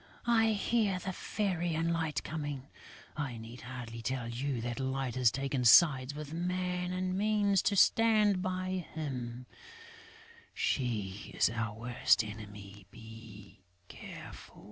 I 0.25 0.53
hear 0.53 0.97
the 0.97 1.13
Fairy 1.13 1.75
and 1.75 1.93
Light 1.93 2.23
coming. 2.23 2.67
I 3.15 3.37
need 3.37 3.61
hardly 3.61 4.01
tell 4.01 4.27
you 4.27 4.59
that 4.61 4.79
Light 4.79 5.13
has 5.13 5.29
taken 5.29 5.63
sides 5.63 6.15
with 6.15 6.33
Man 6.33 6.91
and 6.91 7.15
means 7.15 7.61
to 7.61 7.75
stand 7.75 8.41
by 8.41 8.87
him; 8.95 9.45
she 10.55 11.35
is 11.37 11.51
our 11.51 11.77
worst 11.77 12.23
enemy.... 12.23 12.87
Be 12.89 13.59
careful!" 13.89 14.57